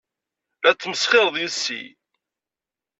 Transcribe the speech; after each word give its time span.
La 0.63 0.71
tesmesxired 0.73 1.35
yes-i. 1.41 1.81